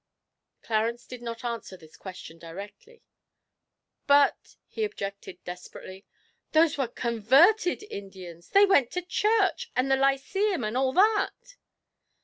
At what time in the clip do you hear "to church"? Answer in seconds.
8.93-9.69